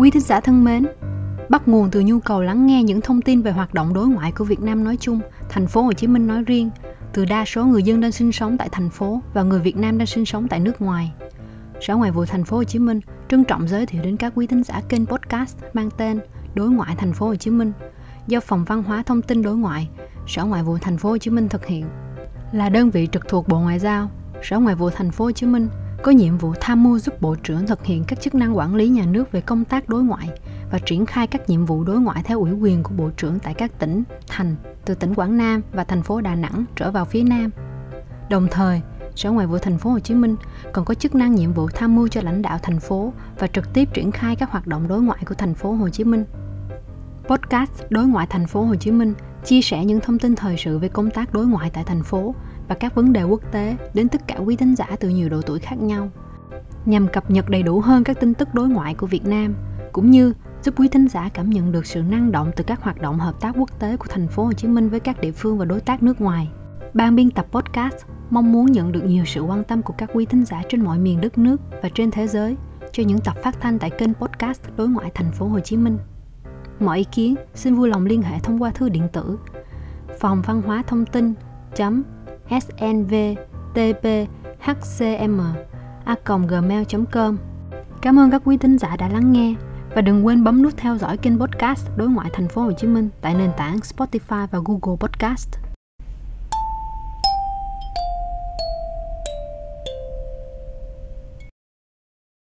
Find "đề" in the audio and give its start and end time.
53.12-53.22